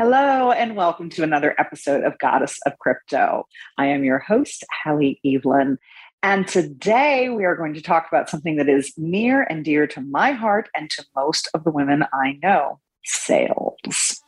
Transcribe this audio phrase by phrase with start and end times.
[0.00, 3.48] Hello, and welcome to another episode of Goddess of Crypto.
[3.78, 5.76] I am your host, Halle Eavelyn.
[6.22, 10.00] And today we are going to talk about something that is near and dear to
[10.00, 14.22] my heart and to most of the women I know sales.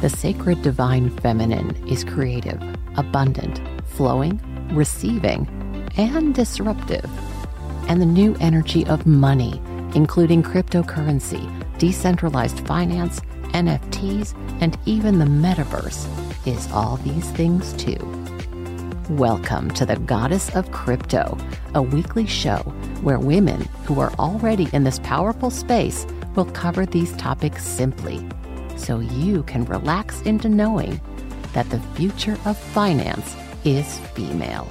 [0.00, 2.62] The sacred divine feminine is creative,
[2.96, 4.40] abundant, flowing,
[4.74, 5.46] receiving,
[5.98, 7.04] and disruptive.
[7.90, 9.60] And the new energy of money,
[9.94, 13.20] including cryptocurrency, decentralized finance,
[13.52, 16.06] NFTs, and even the metaverse
[16.46, 17.98] is all these things too.
[19.10, 21.38] Welcome to the Goddess of Crypto,
[21.74, 22.58] a weekly show
[23.02, 28.26] where women who are already in this powerful space will cover these topics simply
[28.76, 31.00] so you can relax into knowing
[31.52, 34.68] that the future of finance is female.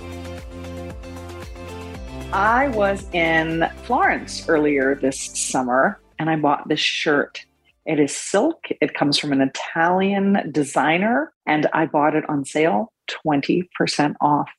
[2.31, 7.45] I was in Florence earlier this summer and I bought this shirt
[7.85, 8.65] it is silk.
[8.81, 12.91] It comes from an Italian designer, and I bought it on sale
[13.25, 14.49] 20% off.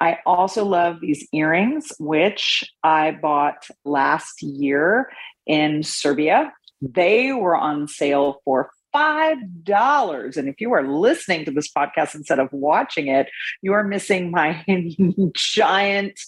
[0.00, 5.10] I also love these earrings, which I bought last year
[5.46, 6.52] in Serbia.
[6.80, 10.36] They were on sale for $5.
[10.36, 13.28] And if you are listening to this podcast instead of watching it,
[13.60, 14.64] you are missing my
[15.34, 16.18] giant,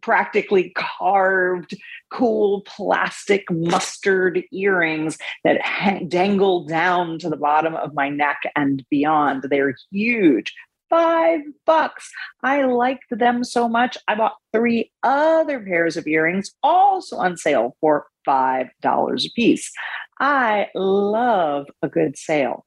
[0.00, 1.74] practically carved,
[2.10, 5.60] cool plastic mustard earrings that
[6.08, 9.44] dangle down to the bottom of my neck and beyond.
[9.48, 10.52] They're huge.
[10.90, 12.10] Five bucks.
[12.42, 13.98] I liked them so much.
[14.08, 19.70] I bought three other pairs of earrings, also on sale for $5 a piece.
[20.20, 22.66] I love a good sale.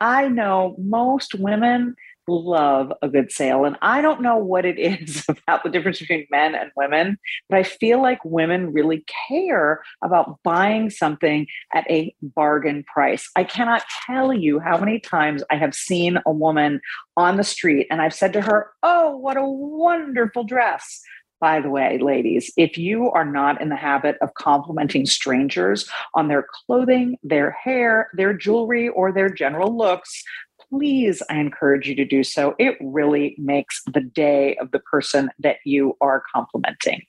[0.00, 1.94] I know most women
[2.26, 3.64] love a good sale.
[3.64, 7.58] And I don't know what it is about the difference between men and women, but
[7.58, 13.28] I feel like women really care about buying something at a bargain price.
[13.36, 16.80] I cannot tell you how many times I have seen a woman
[17.16, 21.00] on the street and I've said to her, Oh, what a wonderful dress
[21.44, 26.28] by the way, ladies, if you are not in the habit of complimenting strangers on
[26.28, 30.24] their clothing, their hair, their jewelry, or their general looks,
[30.70, 32.54] please, I encourage you to do so.
[32.58, 37.02] It really makes the day of the person that you are complimenting.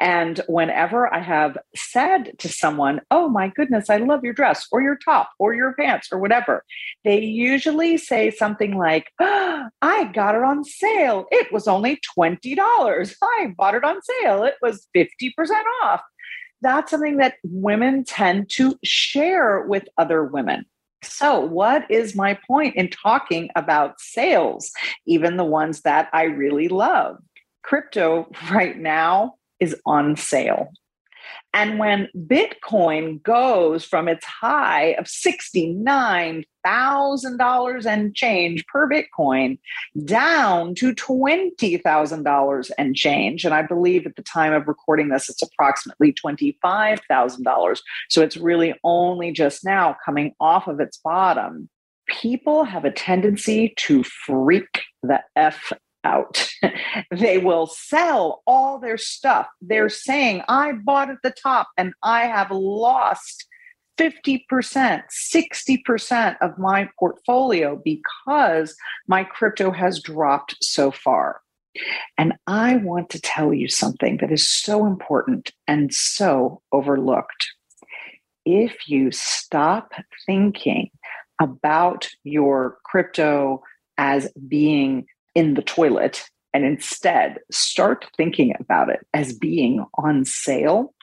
[0.00, 4.80] And whenever I have said to someone, Oh my goodness, I love your dress or
[4.80, 6.64] your top or your pants or whatever,
[7.04, 11.26] they usually say something like, oh, I got it on sale.
[11.30, 13.14] It was only $20.
[13.22, 14.44] I bought it on sale.
[14.44, 15.32] It was 50%
[15.84, 16.00] off.
[16.62, 20.64] That's something that women tend to share with other women.
[21.02, 24.70] So, what is my point in talking about sales,
[25.06, 27.16] even the ones that I really love?
[27.62, 30.72] Crypto right now is on sale.
[31.52, 39.58] And when Bitcoin goes from its high of $69,000 and change per Bitcoin
[40.04, 45.42] down to $20,000 and change, and I believe at the time of recording this, it's
[45.42, 47.80] approximately $25,000.
[48.08, 51.68] So it's really only just now coming off of its bottom.
[52.06, 55.72] People have a tendency to freak the F
[56.04, 56.50] out.
[57.10, 59.48] they will sell all their stuff.
[59.60, 63.46] They're saying, I bought at the top and I have lost
[63.98, 68.74] 50%, 60% of my portfolio because
[69.06, 71.40] my crypto has dropped so far.
[72.16, 77.46] And I want to tell you something that is so important and so overlooked.
[78.44, 79.92] If you stop
[80.26, 80.90] thinking
[81.40, 83.62] about your crypto
[83.98, 90.94] as being in the toilet and instead start thinking about it as being on sale,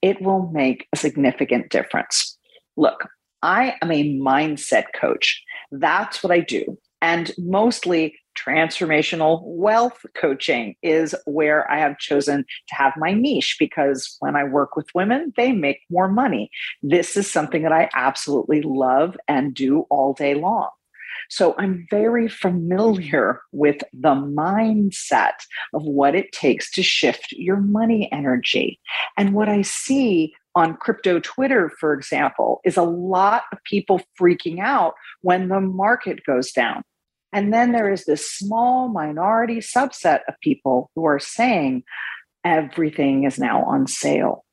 [0.00, 2.38] it will make a significant difference.
[2.76, 3.08] Look,
[3.42, 5.42] I am a mindset coach.
[5.70, 6.78] That's what I do.
[7.00, 14.16] And mostly transformational wealth coaching is where I have chosen to have my niche because
[14.20, 16.50] when I work with women, they make more money.
[16.82, 20.70] This is something that I absolutely love and do all day long.
[21.32, 25.32] So I'm very familiar with the mindset
[25.72, 28.78] of what it takes to shift your money energy.
[29.16, 34.60] And what I see on crypto Twitter, for example, is a lot of people freaking
[34.60, 34.92] out
[35.22, 36.82] when the market goes down.
[37.32, 41.82] And then there is this small minority subset of people who are saying
[42.44, 44.44] everything is now on sale.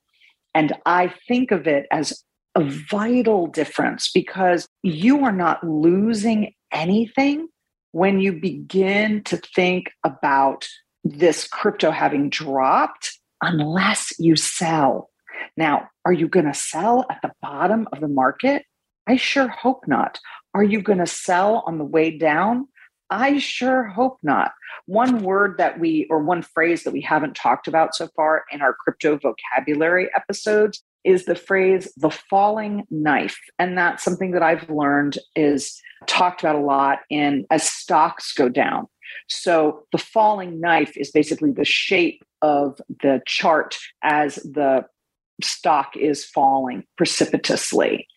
[0.55, 2.23] And I think of it as
[2.55, 7.47] a vital difference because you are not losing anything
[7.91, 10.67] when you begin to think about
[11.03, 15.09] this crypto having dropped unless you sell.
[15.57, 18.65] Now, are you going to sell at the bottom of the market?
[19.07, 20.19] I sure hope not.
[20.53, 22.67] Are you going to sell on the way down?
[23.09, 24.51] I sure hope not.
[24.85, 28.61] One word that we, or one phrase that we haven't talked about so far in
[28.61, 33.39] our crypto vocabulary episodes is the phrase the falling knife.
[33.57, 38.49] And that's something that I've learned is talked about a lot in as stocks go
[38.49, 38.87] down.
[39.27, 44.85] So the falling knife is basically the shape of the chart as the
[45.41, 48.07] stock is falling precipitously.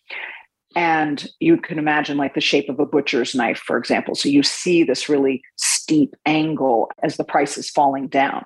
[0.74, 4.14] And you can imagine like the shape of a butcher's knife, for example.
[4.14, 8.44] So you see this really steep angle as the price is falling down.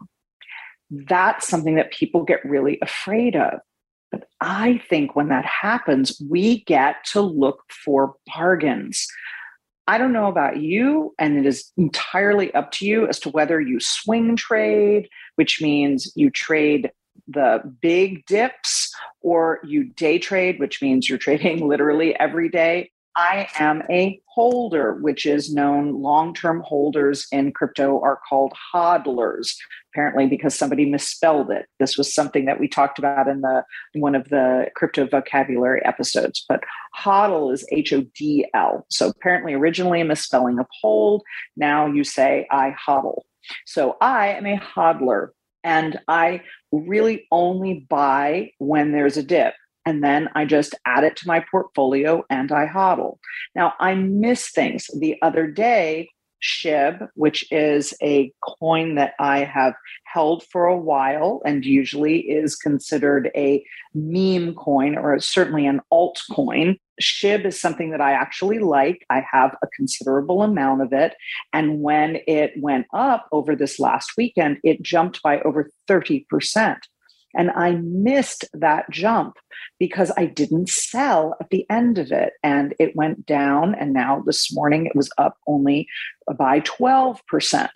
[0.91, 3.61] That's something that people get really afraid of.
[4.11, 9.07] But I think when that happens, we get to look for bargains.
[9.89, 13.61] I don't know about you, and it is entirely up to you as to whether
[13.61, 16.91] you swing trade, which means you trade
[17.29, 22.91] the big dips, or you day trade, which means you're trading literally every day.
[23.17, 29.57] I am a holder, which is known long term holders in crypto are called hodlers,
[29.91, 31.67] apparently because somebody misspelled it.
[31.81, 33.65] This was something that we talked about in the
[33.95, 36.45] one of the crypto vocabulary episodes.
[36.47, 36.63] But
[36.95, 38.85] hodl is H O D L.
[38.91, 41.23] So apparently, originally a misspelling of hold.
[41.57, 43.23] Now you say I hodl.
[43.65, 45.29] So I am a hodler
[45.65, 49.55] and I really only buy when there's a dip
[49.87, 53.19] and then I just add it to my portfolio and I hodl.
[53.55, 54.91] Now I miss things.
[54.99, 56.11] The other day,
[56.43, 59.75] SHIB, which is a coin that I have
[60.05, 66.79] held for a while and usually is considered a meme coin or certainly an altcoin.
[67.01, 69.05] SHIB is something that I actually like.
[69.11, 71.15] I have a considerable amount of it.
[71.53, 76.77] And when it went up over this last weekend, it jumped by over 30%.
[77.37, 79.37] And I missed that jump
[79.79, 82.33] because I didn't sell at the end of it.
[82.43, 83.75] And it went down.
[83.75, 85.87] And now this morning it was up only
[86.39, 87.69] by 12%.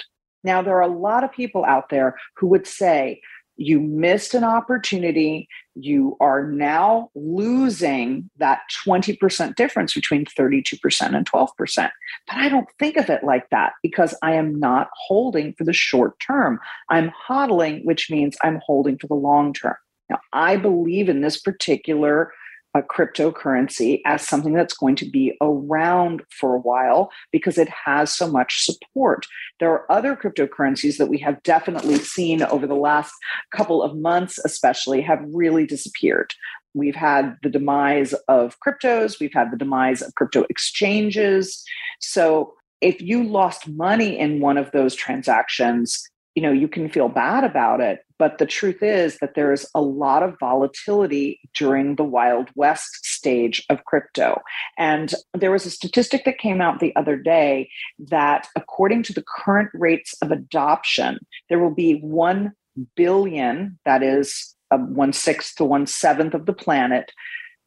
[0.42, 3.20] Now, there are a lot of people out there who would say,
[3.60, 5.46] you missed an opportunity.
[5.74, 11.90] You are now losing that 20% difference between 32% and 12%.
[12.26, 15.74] But I don't think of it like that because I am not holding for the
[15.74, 16.58] short term.
[16.88, 19.76] I'm hodling, which means I'm holding for the long term.
[20.08, 22.32] Now, I believe in this particular
[22.74, 28.12] a cryptocurrency as something that's going to be around for a while because it has
[28.12, 29.26] so much support.
[29.58, 33.12] There are other cryptocurrencies that we have definitely seen over the last
[33.54, 36.32] couple of months, especially, have really disappeared.
[36.74, 41.64] We've had the demise of cryptos, we've had the demise of crypto exchanges.
[42.00, 46.02] So, if you lost money in one of those transactions,
[46.34, 49.66] you know you can feel bad about it but the truth is that there is
[49.74, 54.42] a lot of volatility during the wild west stage of crypto.
[54.76, 59.24] And there was a statistic that came out the other day that according to the
[59.26, 61.18] current rates of adoption
[61.48, 62.52] there will be 1
[62.94, 67.10] billion that is um, a one sixth to one seventh of the planet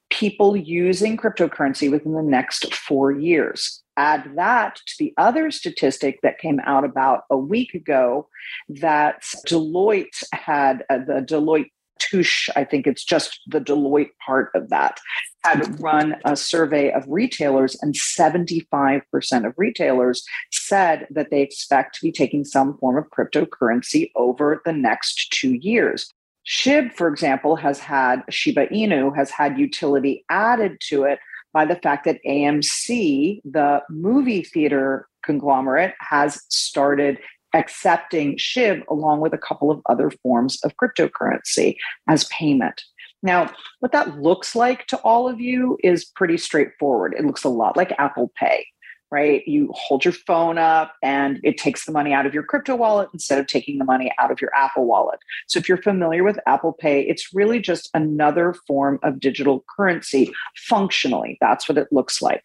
[0.10, 6.40] people using cryptocurrency within the next four years add that to the other statistic that
[6.40, 8.28] came out about a week ago
[8.68, 11.70] that Deloitte had uh, the Deloitte
[12.00, 15.00] Touche, I think it's just the Deloitte part of that,
[15.44, 19.02] had run a survey of retailers, and 75%
[19.46, 24.74] of retailers said that they expect to be taking some form of cryptocurrency over the
[24.74, 26.12] next two years.
[26.46, 31.20] SHIB, for example, has had Shiba Inu has had utility added to it
[31.54, 37.20] by the fact that AMC, the movie theater conglomerate, has started
[37.54, 41.76] accepting SHIB along with a couple of other forms of cryptocurrency
[42.10, 42.82] as payment.
[43.22, 47.16] Now, what that looks like to all of you is pretty straightforward.
[47.18, 48.66] It looks a lot like Apple Pay
[49.14, 49.48] right?
[49.48, 53.10] You hold your phone up and it takes the money out of your crypto wallet
[53.14, 55.20] instead of taking the money out of your Apple wallet.
[55.48, 60.34] So if you're familiar with Apple Pay, it's really just another form of digital currency
[60.58, 61.38] functionally.
[61.40, 62.42] That's what it looks like.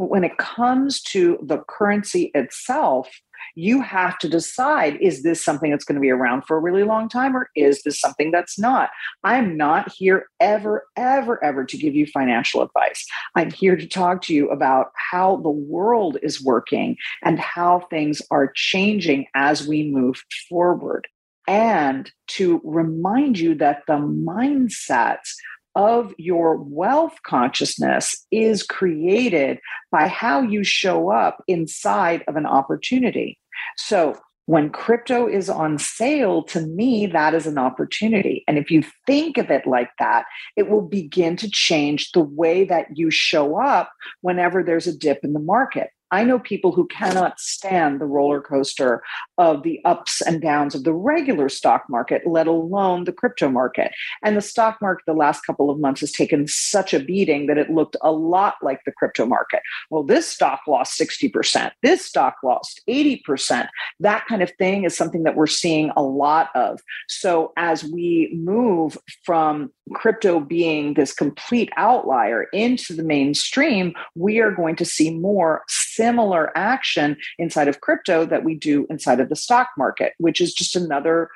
[0.00, 3.08] But when it comes to the currency itself,
[3.54, 6.82] you have to decide is this something that's going to be around for a really
[6.82, 8.90] long time or is this something that's not?
[9.24, 13.06] I'm not here ever, ever, ever to give you financial advice.
[13.34, 18.22] I'm here to talk to you about how the world is working and how things
[18.30, 21.06] are changing as we move forward.
[21.48, 25.34] And to remind you that the mindsets
[25.74, 29.58] of your wealth consciousness is created
[29.90, 33.38] by how you show up inside of an opportunity.
[33.76, 38.42] So, when crypto is on sale, to me, that is an opportunity.
[38.48, 40.24] And if you think of it like that,
[40.56, 45.20] it will begin to change the way that you show up whenever there's a dip
[45.22, 45.90] in the market.
[46.10, 49.02] I know people who cannot stand the roller coaster
[49.38, 53.92] of the ups and downs of the regular stock market, let alone the crypto market.
[54.24, 57.58] And the stock market the last couple of months has taken such a beating that
[57.58, 59.60] it looked a lot like the crypto market.
[59.90, 63.68] Well, this stock lost 60%, this stock lost 80%.
[64.00, 66.80] That kind of thing is something that we're seeing a lot of.
[67.08, 74.50] So as we move from crypto being this complete outlier into the mainstream, we are
[74.50, 79.36] going to see more similar action inside of crypto that we do inside of the
[79.36, 81.28] stock market, which is just another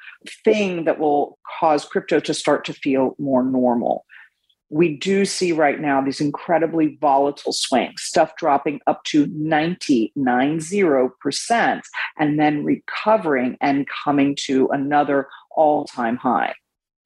[0.44, 4.04] thing that will cause crypto to start to feel more normal.
[4.70, 11.82] We do see right now these incredibly volatile swings, stuff dropping up to 90, 90%,
[12.18, 16.54] and then recovering and coming to another all time high.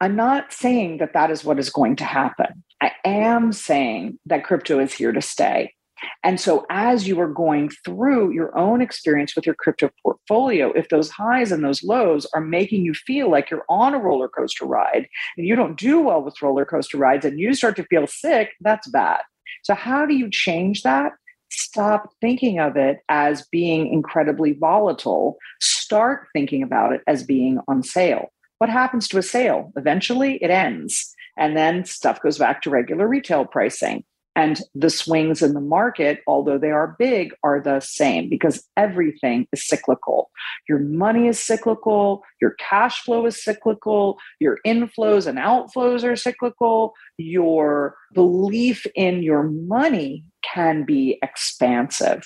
[0.01, 2.63] I'm not saying that that is what is going to happen.
[2.81, 5.75] I am saying that crypto is here to stay.
[6.23, 10.89] And so, as you are going through your own experience with your crypto portfolio, if
[10.91, 14.65] those highs and those lows are making you feel like you're on a roller coaster
[14.65, 18.07] ride and you don't do well with roller coaster rides and you start to feel
[18.07, 19.21] sick, that's bad.
[19.65, 21.13] So, how do you change that?
[21.51, 25.37] Stop thinking of it as being incredibly volatile.
[25.61, 28.31] Start thinking about it as being on sale.
[28.59, 29.73] What happens to a sale?
[29.77, 31.15] Eventually, it ends.
[31.37, 34.05] And then stuff goes back to regular retail pricing.
[34.39, 39.49] And the swings in the market, although they are big, are the same because everything
[39.53, 40.31] is cyclical.
[40.69, 46.95] Your money is cyclical, your cash flow is cyclical, your inflows and outflows are cyclical,
[47.17, 52.23] your belief in your money can be expansive.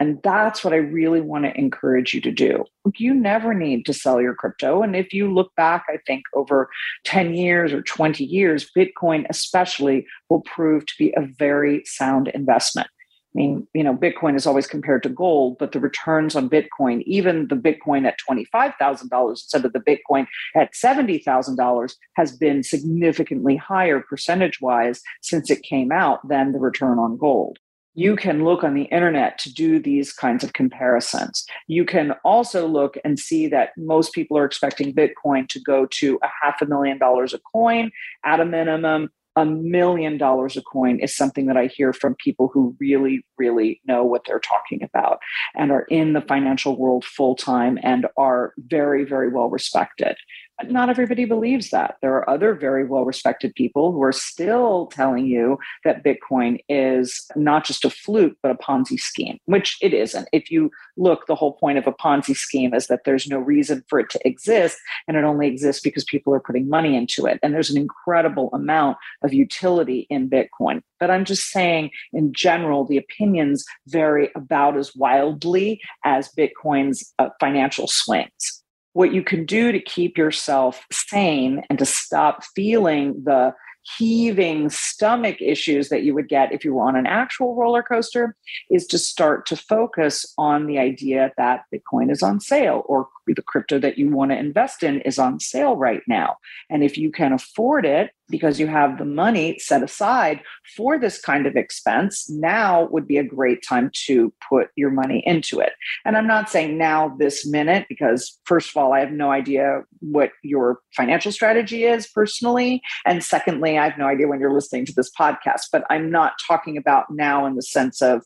[0.00, 2.64] And that's what I really want to encourage you to do.
[2.96, 4.82] You never need to sell your crypto.
[4.82, 6.68] And if you look back, I think over
[7.04, 12.88] 10 years or 20 years, Bitcoin especially will prove to be a very sound investment.
[13.34, 17.02] I mean, you know, Bitcoin is always compared to gold, but the returns on Bitcoin,
[17.06, 24.00] even the Bitcoin at $25,000 instead of the Bitcoin at $70,000, has been significantly higher
[24.00, 27.58] percentage wise since it came out than the return on gold
[27.94, 31.44] you can look on the internet to do these kinds of comparisons.
[31.66, 36.18] You can also look and see that most people are expecting Bitcoin to go to
[36.22, 37.90] a half a million dollars a coin
[38.24, 39.10] at a minimum.
[39.34, 43.80] A million dollars a coin is something that I hear from people who really, really
[43.86, 45.20] know what they're talking about
[45.54, 50.16] and are in the financial world full time and are very, very well respected
[50.64, 51.96] not everybody believes that.
[52.00, 57.26] There are other very well respected people who are still telling you that Bitcoin is
[57.34, 60.28] not just a fluke, but a Ponzi scheme, which it isn't.
[60.32, 63.82] If you look, the whole point of a Ponzi scheme is that there's no reason
[63.88, 64.78] for it to exist,
[65.08, 67.38] and it only exists because people are putting money into it.
[67.42, 70.82] And there's an incredible amount of utility in Bitcoin.
[71.00, 77.30] But I'm just saying, in general, the opinions vary about as wildly as Bitcoin's uh,
[77.40, 78.61] financial swings
[78.92, 83.54] what you can do to keep yourself sane and to stop feeling the
[83.98, 88.36] heaving stomach issues that you would get if you were on an actual roller coaster
[88.70, 93.42] is to start to focus on the idea that Bitcoin is on sale or the
[93.42, 96.36] crypto that you want to invest in is on sale right now.
[96.70, 100.40] And if you can afford it, because you have the money set aside
[100.74, 105.22] for this kind of expense, now would be a great time to put your money
[105.26, 105.74] into it.
[106.04, 109.82] And I'm not saying now, this minute, because first of all, I have no idea
[110.00, 112.80] what your financial strategy is personally.
[113.04, 116.32] And secondly, I have no idea when you're listening to this podcast, but I'm not
[116.48, 118.24] talking about now in the sense of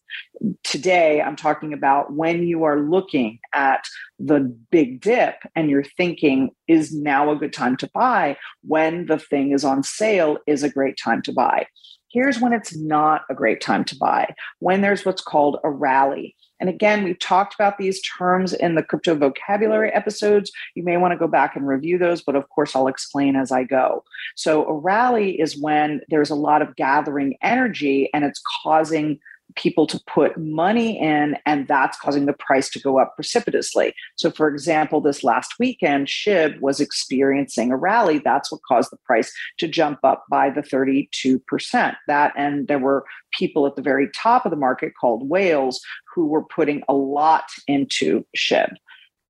[0.63, 1.21] today.
[1.21, 3.85] I'm talking about when you are looking at
[4.19, 8.37] the big dip and you're thinking, is now a good time to buy?
[8.63, 11.67] When the thing is on sale, is a great time to buy.
[12.11, 16.35] Here's when it's not a great time to buy when there's what's called a rally.
[16.61, 20.51] And again, we've talked about these terms in the crypto vocabulary episodes.
[20.75, 23.53] You may want to go back and review those, but of course, I'll explain as
[23.53, 24.03] I go.
[24.35, 29.19] So, a rally is when there's a lot of gathering energy and it's causing
[29.55, 33.95] people to put money in, and that's causing the price to go up precipitously.
[34.17, 38.19] So, for example, this last weekend, SHIB was experiencing a rally.
[38.19, 41.97] That's what caused the price to jump up by the 32%.
[42.07, 43.05] That, and there were
[43.39, 45.81] people at the very top of the market called whales
[46.15, 48.75] who were putting a lot into SHIB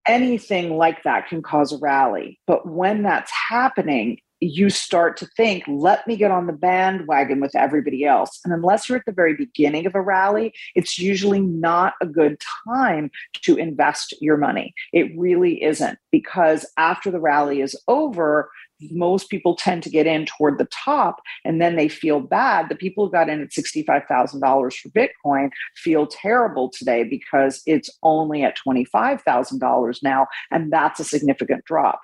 [0.06, 2.38] anything like that can cause a rally.
[2.46, 7.54] But when that's happening, you start to think, let me get on the bandwagon with
[7.54, 8.38] everybody else.
[8.44, 12.40] And unless you're at the very beginning of a rally, it's usually not a good
[12.66, 13.10] time
[13.42, 14.74] to invest your money.
[14.92, 18.50] It really isn't because after the rally is over,
[18.90, 22.68] most people tend to get in toward the top and then they feel bad.
[22.68, 28.42] The people who got in at $65,000 for Bitcoin feel terrible today because it's only
[28.42, 32.00] at $25,000 now, and that's a significant drop.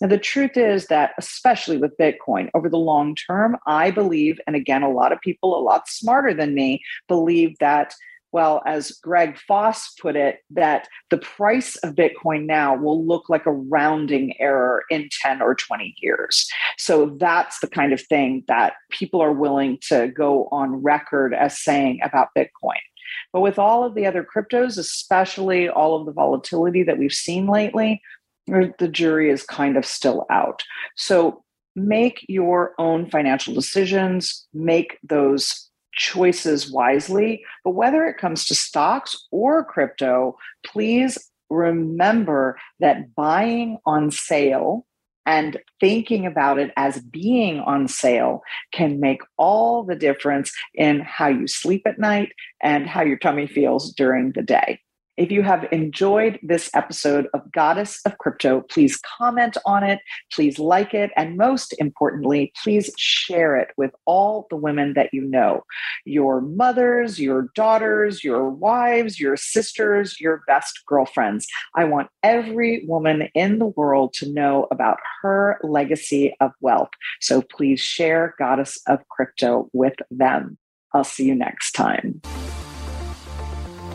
[0.00, 4.54] Now, the truth is that, especially with Bitcoin, over the long term, I believe, and
[4.54, 7.94] again, a lot of people a lot smarter than me believe that,
[8.30, 13.46] well, as Greg Foss put it, that the price of Bitcoin now will look like
[13.46, 16.46] a rounding error in 10 or 20 years.
[16.76, 21.58] So that's the kind of thing that people are willing to go on record as
[21.58, 22.80] saying about Bitcoin.
[23.32, 27.46] But with all of the other cryptos, especially all of the volatility that we've seen
[27.46, 28.02] lately,
[28.46, 30.62] the jury is kind of still out.
[30.96, 31.42] So
[31.74, 37.42] make your own financial decisions, make those choices wisely.
[37.64, 41.18] But whether it comes to stocks or crypto, please
[41.50, 44.86] remember that buying on sale
[45.26, 51.26] and thinking about it as being on sale can make all the difference in how
[51.26, 54.80] you sleep at night and how your tummy feels during the day.
[55.16, 60.58] If you have enjoyed this episode of Goddess of Crypto, please comment on it, please
[60.58, 65.64] like it, and most importantly, please share it with all the women that you know
[66.04, 71.46] your mothers, your daughters, your wives, your sisters, your best girlfriends.
[71.74, 76.90] I want every woman in the world to know about her legacy of wealth.
[77.22, 80.58] So please share Goddess of Crypto with them.
[80.92, 82.20] I'll see you next time.